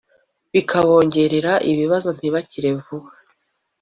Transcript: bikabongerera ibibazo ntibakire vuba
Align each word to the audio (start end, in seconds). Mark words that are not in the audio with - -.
bikabongerera 0.53 1.53
ibibazo 1.71 2.09
ntibakire 2.17 2.69
vuba 2.83 3.09